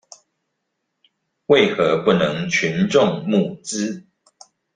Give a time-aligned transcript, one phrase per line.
[1.45, 4.05] 為何不能群眾募資？